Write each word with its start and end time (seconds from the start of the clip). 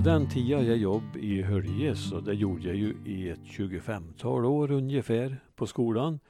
På 0.00 0.04
den 0.04 0.28
tiden 0.28 0.66
jag 0.66 0.76
jobb 0.76 1.16
i 1.16 1.42
Höljes 1.42 2.12
och 2.12 2.22
det 2.22 2.34
gjorde 2.34 2.68
jag 2.68 2.76
ju 2.76 2.94
i 3.06 3.28
ett 3.28 3.40
25-tal 3.40 4.44
år 4.44 4.70
ungefär 4.70 5.36
på 5.54 5.66
skolan. 5.66 6.20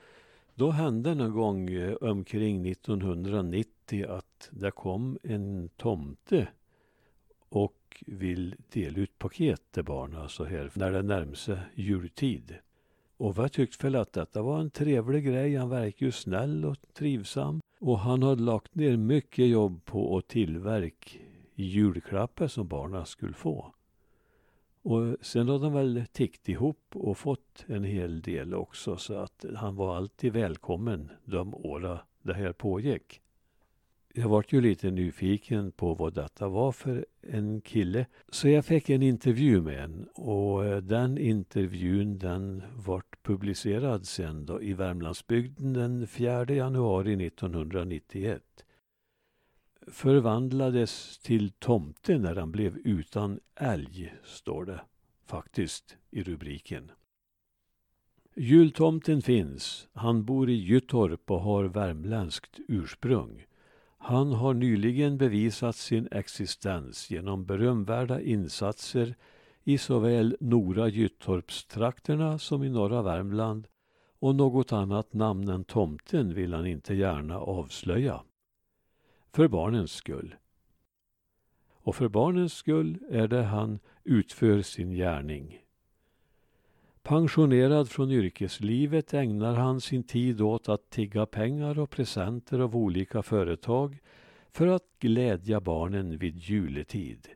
Då 0.54 0.71
hände 0.71 1.14
någon 1.14 1.32
gång 1.32 1.71
eh, 1.71 1.95
omkring 1.95 2.67
1990 2.68 4.07
att 4.09 4.48
det 4.50 4.71
kom 4.71 5.18
en 5.22 5.68
tomte 5.77 6.48
och 7.48 8.04
vill 8.07 8.54
dela 8.72 8.98
ut 8.98 9.18
paket 9.18 9.62
till 9.71 9.84
barnen 9.84 10.29
så 10.29 10.45
här 10.45 10.71
när 10.75 10.93
det 10.93 11.02
närmar 11.02 11.34
sig 11.34 11.59
jultid. 11.75 12.55
Och 13.16 13.45
vi 13.45 13.48
tyckte 13.48 13.87
väl 13.87 13.96
att 13.96 14.12
detta 14.12 14.43
var 14.43 14.61
en 14.61 14.71
trevlig 14.71 15.25
grej. 15.25 15.57
Han 15.57 15.68
verkar 15.68 16.07
ju 16.07 16.12
snäll 16.12 16.64
och 16.64 16.76
trivsam. 16.95 17.61
Och 17.81 17.98
han 17.98 18.23
hade 18.23 18.43
lagt 18.43 18.75
ner 18.75 18.96
mycket 18.96 19.46
jobb 19.46 19.84
på 19.84 20.18
att 20.18 20.29
tillverka 20.29 21.18
julklappar 21.64 22.49
som 22.49 22.69
barnen 22.69 23.07
skulle 23.07 23.35
få. 23.35 23.75
Och 24.82 25.17
sen 25.21 25.49
har 25.49 25.59
de 25.59 25.73
väl 25.73 26.05
tickt 26.13 26.49
ihop 26.49 26.85
och 26.93 27.18
fått 27.18 27.64
en 27.67 27.85
hel 27.85 28.21
del 28.21 28.55
också 28.55 28.96
så 28.96 29.14
att 29.14 29.45
han 29.57 29.77
var 29.77 29.96
alltid 29.96 30.32
välkommen 30.32 31.11
de 31.25 31.54
åren 31.54 31.99
det 32.23 32.34
här 32.34 32.53
pågick. 32.53 33.20
Jag 34.15 34.28
vart 34.28 34.53
ju 34.53 34.61
lite 34.61 34.91
nyfiken 34.91 35.73
på 35.73 35.95
vad 35.95 36.15
detta 36.15 36.48
var 36.48 36.73
för 36.73 37.06
en 37.20 37.61
kille. 37.61 38.06
Så 38.29 38.48
jag 38.48 38.65
fick 38.65 38.91
en 38.91 39.03
intervju 39.03 39.61
med 39.61 39.84
en 39.84 40.05
och 40.15 40.83
den 40.83 41.19
intervjun 41.19 42.19
den 42.19 42.62
vart 42.77 43.23
publicerad 43.23 44.06
sen 44.06 44.47
då 44.47 44.62
i 44.62 44.73
Värmlandsbygden 44.73 45.73
den 45.73 46.06
4 46.06 46.45
januari 46.45 47.27
1991. 47.27 48.43
Förvandlades 49.86 51.19
till 51.19 51.50
tomte 51.50 52.19
när 52.19 52.36
han 52.36 52.53
blev 52.53 52.78
utan 52.84 53.41
älg, 53.55 54.14
står 54.25 54.64
det 54.64 54.81
faktiskt 55.27 55.97
i 56.11 56.22
rubriken. 56.22 56.91
Jultomten 58.37 59.22
finns. 59.22 59.89
Han 59.92 60.25
bor 60.25 60.50
i 60.50 60.55
Gyttorp 60.55 61.31
och 61.31 61.41
har 61.41 61.64
värmländskt 61.64 62.61
ursprung. 62.69 63.47
Han 63.98 64.33
har 64.33 64.55
nyligen 64.55 65.19
bevisat 65.19 65.77
sin 65.77 66.09
existens 66.11 67.11
genom 67.11 67.44
berömvärda 67.44 68.20
insatser 68.20 69.15
i 69.65 69.78
såväl 69.78 70.37
Nora 70.41 70.89
Gyttorpstrakterna 70.89 72.39
som 72.39 72.62
i 72.62 72.69
norra 72.69 73.03
Värmland 73.03 73.67
och 74.19 74.34
något 74.34 74.72
annat 74.72 75.12
namn 75.12 75.48
än 75.48 75.65
tomten 75.65 76.34
vill 76.34 76.55
han 76.55 76.67
inte 76.67 76.94
gärna 76.94 77.39
avslöja. 77.39 78.22
För 79.33 79.48
barnens 79.48 79.92
skull. 79.92 80.34
Och 81.73 81.97
för 81.97 82.09
barnens 82.09 82.55
skull 82.55 82.98
är 83.11 83.28
det 83.28 83.42
han 83.42 83.78
utför 84.05 84.62
sin 84.62 84.91
gärning. 84.91 85.61
Pensionerad 87.03 87.89
från 87.89 88.11
yrkeslivet 88.11 89.14
ägnar 89.14 89.55
han 89.55 89.81
sin 89.81 90.03
tid 90.03 90.41
åt 90.41 90.69
att 90.69 90.91
tigga 90.91 91.27
pengar 91.27 91.78
och 91.78 91.91
presenter 91.91 92.59
av 92.59 92.77
olika 92.77 93.22
företag 93.22 93.98
för 94.50 94.67
att 94.67 94.84
glädja 94.98 95.61
barnen 95.61 96.19
vid 96.19 96.37
juletid. 96.37 97.28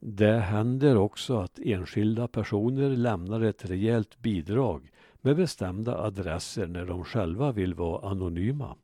Det 0.00 0.38
händer 0.38 0.96
också 0.96 1.38
att 1.38 1.58
enskilda 1.58 2.28
personer 2.28 2.90
lämnar 2.90 3.40
ett 3.40 3.70
rejält 3.70 4.18
bidrag 4.18 4.90
med 5.20 5.36
bestämda 5.36 5.98
adresser 5.98 6.66
när 6.66 6.86
de 6.86 7.04
själva 7.04 7.52
vill 7.52 7.74
vara 7.74 8.10
anonyma. 8.10 8.76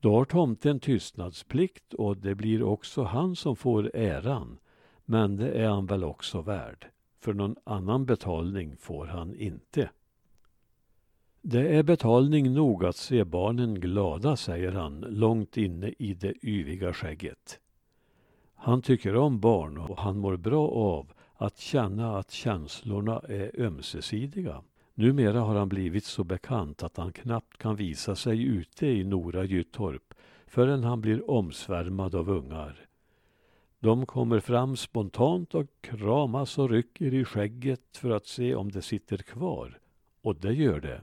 Då 0.00 0.14
har 0.14 0.24
tomten 0.24 0.80
tystnadsplikt 0.80 1.94
och 1.94 2.16
det 2.16 2.34
blir 2.34 2.62
också 2.62 3.02
han 3.02 3.36
som 3.36 3.56
får 3.56 3.96
äran, 3.96 4.58
men 5.04 5.36
det 5.36 5.50
är 5.50 5.68
han 5.68 5.86
väl 5.86 6.04
också 6.04 6.40
värd 6.40 6.86
för 7.20 7.32
någon 7.32 7.56
annan 7.64 8.06
betalning 8.06 8.76
får 8.76 9.06
han 9.06 9.34
inte. 9.34 9.90
Det 11.42 11.76
är 11.76 11.82
betalning 11.82 12.54
nog 12.54 12.84
att 12.84 12.96
se 12.96 13.24
barnen 13.24 13.80
glada, 13.80 14.36
säger 14.36 14.72
han 14.72 15.00
långt 15.00 15.56
inne 15.56 15.94
i 15.98 16.14
det 16.14 16.34
yviga 16.46 16.92
skägget. 16.92 17.60
Han 18.54 18.82
tycker 18.82 19.16
om 19.16 19.40
barn 19.40 19.78
och 19.78 19.98
han 19.98 20.18
mår 20.18 20.36
bra 20.36 20.68
av 20.68 21.12
att 21.34 21.58
känna 21.58 22.18
att 22.18 22.30
känslorna 22.30 23.18
är 23.28 23.60
ömsesidiga. 23.60 24.62
Numera 25.00 25.40
har 25.40 25.54
han 25.54 25.68
blivit 25.68 26.04
så 26.04 26.24
bekant 26.24 26.82
att 26.82 26.96
han 26.96 27.12
knappt 27.12 27.58
kan 27.58 27.76
visa 27.76 28.16
sig 28.16 28.42
ute 28.42 28.86
i 28.86 29.04
Nora 29.04 29.44
Gyttorp 29.44 30.14
förrän 30.46 30.84
han 30.84 31.00
blir 31.00 31.30
omsvärmad 31.30 32.14
av 32.14 32.30
ungar. 32.30 32.86
De 33.78 34.06
kommer 34.06 34.40
fram 34.40 34.76
spontant 34.76 35.54
och 35.54 35.66
kramas 35.80 36.58
och 36.58 36.70
rycker 36.70 37.14
i 37.14 37.24
skägget 37.24 37.96
för 37.96 38.10
att 38.10 38.26
se 38.26 38.54
om 38.54 38.72
det 38.72 38.82
sitter 38.82 39.16
kvar. 39.16 39.78
Och 40.22 40.36
det 40.36 40.52
gör 40.52 40.80
det. 40.80 41.00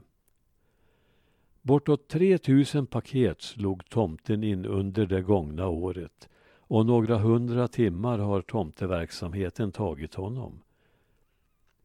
Bortåt 1.62 2.08
3000 2.08 2.86
paket 2.86 3.42
slog 3.42 3.88
tomten 3.88 4.44
in 4.44 4.66
under 4.66 5.06
det 5.06 5.22
gångna 5.22 5.68
året 5.68 6.28
och 6.56 6.86
några 6.86 7.18
hundra 7.18 7.68
timmar 7.68 8.18
har 8.18 8.42
tomteverksamheten 8.42 9.72
tagit 9.72 10.14
honom. 10.14 10.60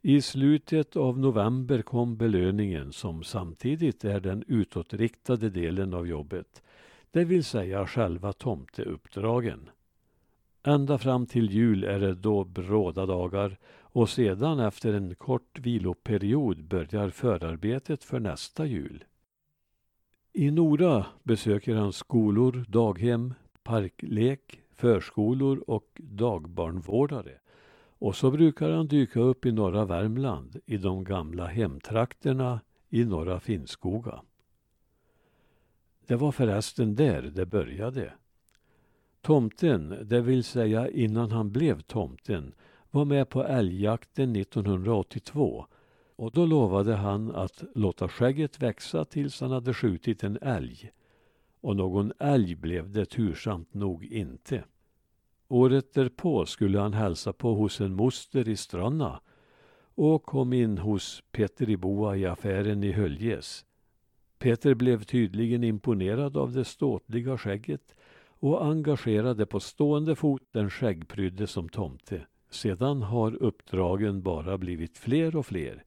I 0.06 0.22
slutet 0.22 0.96
av 0.96 1.20
november 1.20 1.82
kom 1.82 2.18
belöningen 2.18 2.94
som 2.94 3.24
samtidigt 3.24 4.04
är 4.04 4.20
den 4.20 4.44
utåtriktade 4.48 5.50
delen 5.50 5.94
av 5.94 6.08
jobbet, 6.08 6.64
det 7.12 7.26
vill 7.26 7.44
säga 7.44 7.88
själva 7.88 8.34
tomteuppdragen. 8.34 9.70
Ända 10.64 10.98
fram 10.98 11.26
till 11.26 11.50
jul 11.52 11.84
är 11.84 12.00
det 12.00 12.16
då 12.16 12.44
bråda 12.44 13.06
dagar 13.06 13.58
och 13.80 14.10
sedan 14.10 14.60
efter 14.60 14.94
en 14.94 15.16
kort 15.16 15.60
viloperiod 15.60 16.64
börjar 16.64 17.10
förarbetet 17.10 18.04
för 18.04 18.20
nästa 18.20 18.66
jul. 18.66 19.04
I 20.34 20.52
Nora 20.52 21.06
besöker 21.24 21.76
han 21.76 21.94
skolor, 21.94 22.66
daghem, 22.68 23.34
parklek, 23.64 24.62
förskolor 24.72 25.64
och 25.68 26.02
dagbarnvårdare. 26.02 27.40
Och 28.04 28.16
så 28.16 28.32
brukar 28.32 28.70
han 28.70 28.88
dyka 28.88 29.20
upp 29.20 29.46
i 29.46 29.52
norra 29.52 29.86
Värmland, 29.86 30.60
i 30.66 30.78
de 30.78 31.04
gamla 31.04 31.48
hemtrakterna 31.48 32.62
i 32.90 33.06
norra 33.06 33.40
Finnskoga. 33.40 34.22
Det 36.08 36.16
var 36.16 36.32
förresten 36.32 36.96
där 36.96 37.22
det 37.22 37.46
började. 37.46 38.14
Tomten, 39.22 39.98
det 40.04 40.22
vill 40.22 40.44
säga 40.44 40.90
innan 40.90 41.32
han 41.32 41.52
blev 41.52 41.82
tomten, 41.82 42.54
var 42.92 43.06
med 43.06 43.30
på 43.30 43.44
älgjakten 43.44 44.36
1982 44.36 45.66
och 46.16 46.32
då 46.32 46.46
lovade 46.46 46.96
han 46.96 47.36
att 47.36 47.64
låta 47.76 48.08
skägget 48.08 48.62
växa 48.62 49.06
tills 49.06 49.42
han 49.42 49.52
hade 49.52 49.74
skjutit 49.74 50.24
en 50.24 50.38
älg. 50.42 50.92
Och 51.62 51.76
någon 51.76 52.14
älg 52.20 52.56
blev 52.56 52.92
det 52.92 53.06
tursamt 53.06 53.74
nog 53.74 54.06
inte. 54.06 54.64
Året 55.48 55.94
därpå 55.94 56.46
skulle 56.46 56.80
han 56.80 56.94
hälsa 56.94 57.34
på 57.34 57.54
hos 57.54 57.82
en 57.82 57.96
moster 57.96 58.50
i 58.50 58.58
Stranna 58.58 59.20
och 59.96 60.24
kom 60.24 60.54
in 60.54 60.78
hos 60.78 61.24
Peter 61.32 61.70
i 61.70 61.78
Boa 61.78 62.18
i 62.18 62.26
affären 62.26 62.84
i 62.84 62.92
Höljes. 62.92 63.66
Peter 64.40 64.74
blev 64.74 65.04
tydligen 65.04 65.64
imponerad 65.64 66.38
av 66.38 66.52
det 66.52 66.66
ståtliga 66.66 67.38
skägget 67.38 67.96
och 68.26 68.66
engagerade 68.66 69.46
på 69.46 69.60
stående 69.60 70.16
fot 70.16 70.42
den 70.52 70.70
skäggprydde 70.70 71.48
som 71.48 71.70
tomte. 71.70 72.26
Sedan 72.50 73.02
har 73.02 73.44
uppdragen 73.44 74.22
bara 74.22 74.58
blivit 74.58 74.98
fler 74.98 75.36
och 75.36 75.46
fler. 75.46 75.84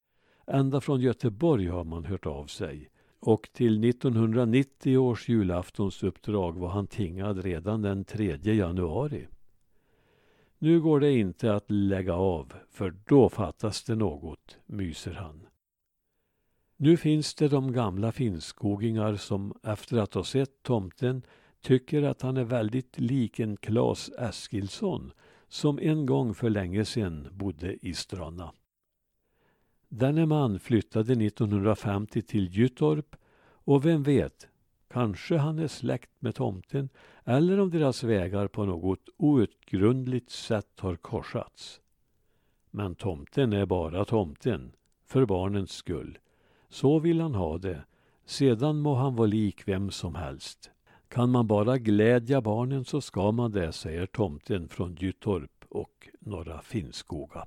Ända 0.47 0.81
från 0.81 1.00
Göteborg 1.00 1.67
har 1.67 1.85
man 1.85 2.05
hört 2.05 2.26
av 2.26 2.47
sig. 2.47 2.88
Och 3.20 3.49
till 3.52 3.85
1990 3.85 4.99
års 4.99 5.29
julaftonsuppdrag 5.29 6.59
var 6.59 6.69
han 6.69 6.87
tingad 6.87 7.44
redan 7.44 7.82
den 7.82 8.05
3 8.05 8.38
januari. 8.43 9.26
Nu 10.58 10.81
går 10.81 11.00
det 11.00 11.12
inte 11.12 11.55
att 11.55 11.70
lägga 11.70 12.14
av, 12.14 12.53
för 12.70 12.94
då 13.06 13.29
fattas 13.29 13.85
det 13.85 13.94
något, 13.94 14.58
myser 14.67 15.12
han. 15.12 15.47
Nu 16.76 16.97
finns 16.97 17.35
det 17.35 17.49
de 17.49 17.73
gamla 17.73 18.12
finskogingar 18.12 19.17
som 19.17 19.55
efter 19.62 19.97
att 19.99 20.14
ha 20.14 20.25
sett 20.25 20.62
tomten 20.62 21.23
tycker 21.61 22.03
att 22.03 22.23
han 22.23 22.37
är 22.37 22.44
väldigt 22.44 22.99
lik 22.99 23.41
en 23.41 23.56
Klas 23.56 24.11
Eskilsson 24.19 25.12
som 25.49 25.79
en 25.79 26.06
gång 26.06 26.35
för 26.35 26.50
länge 26.50 26.85
sedan 26.85 27.29
bodde 27.32 27.87
i 27.87 27.94
Stranna. 27.94 28.52
Denne 29.88 30.26
man 30.26 30.59
flyttade 30.59 31.12
1950 31.12 32.23
till 32.23 32.49
Gyttorp 32.49 33.17
och 33.49 33.85
vem 33.87 34.02
vet, 34.02 34.49
kanske 34.88 35.37
han 35.37 35.59
är 35.59 35.69
släkt 35.69 36.11
med 36.19 36.35
tomten 36.35 36.88
eller 37.25 37.61
om 37.61 37.71
deras 37.71 38.03
vägar 38.03 38.49
på 38.49 38.65
något 38.65 39.09
outgrundligt 39.17 40.31
sätt 40.31 40.81
har 40.81 40.97
korsats. 40.97 41.81
Men 42.71 42.94
tomten 42.94 43.53
är 43.53 43.67
bara 43.67 44.05
tomten, 44.05 44.73
för 45.06 45.27
barnens 45.27 45.71
skull. 45.71 46.19
Så 46.69 46.99
vill 46.99 47.21
han 47.21 47.35
ha 47.35 47.59
det, 47.59 47.85
sedan 48.25 48.79
må 48.79 48.94
han 48.94 49.17
vara 49.17 49.27
lik 49.27 49.69
vem 49.69 49.91
som 49.91 50.15
helst. 50.15 50.71
Kan 51.09 51.31
man 51.31 51.47
bara 51.47 51.79
glädja 51.79 52.41
barnen 52.41 52.85
så 52.85 53.00
ska 53.00 53.33
man 53.33 53.50
det, 53.50 53.73
säger 53.73 54.06
tomten 54.06 54.69
från 54.69 54.94
Gyttorp 54.94 55.65
och 55.69 56.09
Norra 56.21 56.62
Finnskoga. 56.62 57.47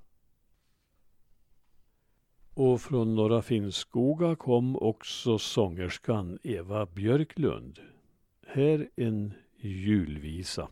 Och 2.60 2.82
från 2.82 3.16
Norra 3.16 3.42
Finnskoga 3.42 4.36
kom 4.36 4.76
också 4.76 5.38
sångerskan 5.38 6.40
Eva 6.44 6.86
Björklund. 6.86 7.80
Här 8.48 8.90
en 8.96 9.34
julvisa. 9.58 10.68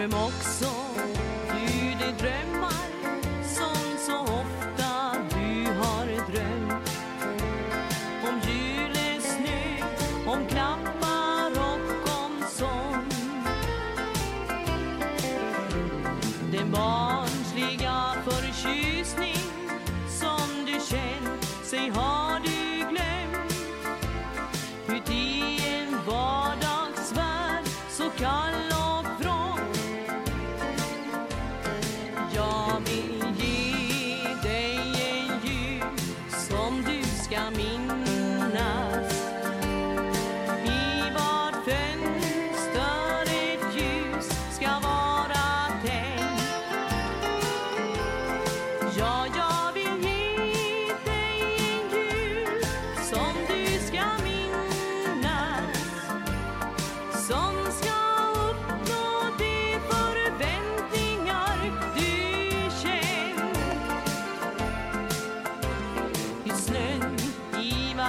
Vraiment 0.00 0.30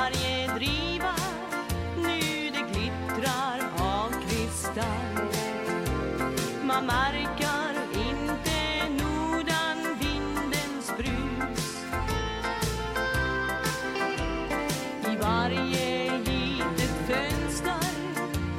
varje 0.01 0.47
driva 0.47 1.15
nu 1.97 2.49
det 2.51 2.63
glittrar 2.73 3.59
av 3.77 4.09
kristall 4.27 5.29
Man 6.63 6.85
märker 6.85 7.73
inte 8.09 8.89
nodan 9.03 9.77
vindens 9.99 10.93
brus. 10.97 11.85
I 15.11 15.15
varje 15.21 16.17
litet 16.17 16.95
fönster 17.07 17.93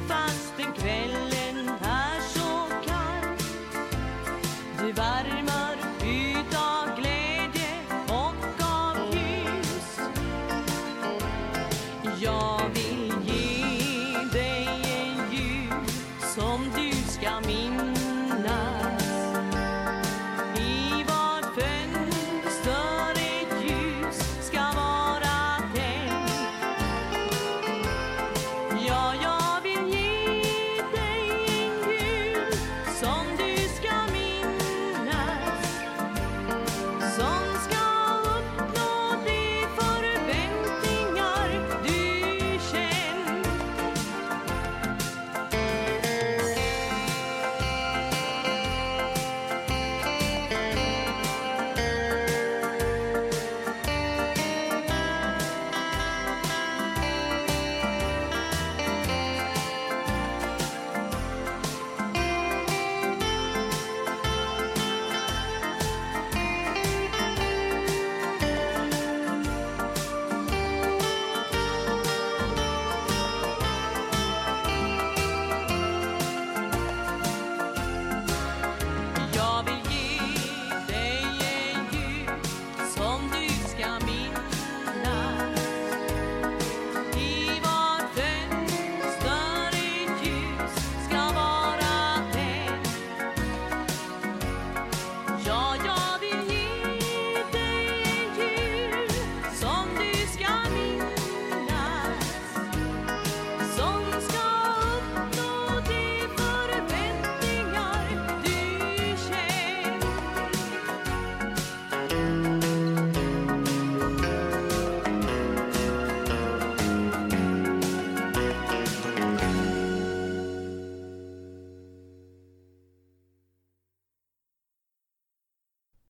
fastän 0.07 0.73
kvällen 0.73 1.69
är 1.81 2.21
så 2.33 2.67
kall. 2.87 3.37
Du 4.79 4.91
varje 4.91 5.32